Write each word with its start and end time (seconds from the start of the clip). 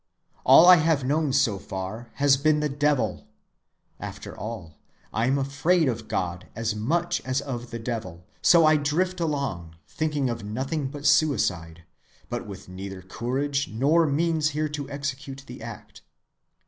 All 0.43 0.65
I 0.65 0.77
have 0.77 1.03
known 1.03 1.31
so 1.31 1.59
far 1.59 2.09
has 2.15 2.35
been 2.35 2.59
the 2.59 2.67
devil. 2.69 3.27
After 3.99 4.35
all, 4.35 4.79
I 5.13 5.27
am 5.27 5.37
afraid 5.37 5.87
of 5.87 6.07
God 6.07 6.47
as 6.55 6.73
much 6.75 7.21
as 7.23 7.39
of 7.39 7.69
the 7.69 7.77
devil, 7.77 8.25
so 8.41 8.65
I 8.65 8.77
drift 8.77 9.19
along, 9.19 9.75
thinking 9.87 10.27
of 10.27 10.43
nothing 10.43 10.87
but 10.87 11.05
suicide, 11.05 11.83
but 12.29 12.47
with 12.47 12.67
neither 12.67 13.03
courage 13.03 13.67
nor 13.71 14.07
means 14.07 14.49
here 14.57 14.69
to 14.69 14.89
execute 14.89 15.43
the 15.45 15.61
act. 15.61 16.01